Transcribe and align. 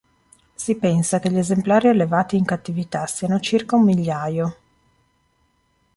Si 0.55 0.77
pensa 0.77 1.19
che 1.19 1.29
gli 1.29 1.37
esemplari 1.37 1.87
allevati 1.87 2.35
in 2.35 2.43
cattività 2.43 3.05
siano 3.05 3.39
circa 3.39 3.75
un 3.75 3.83
migliaio. 3.83 4.57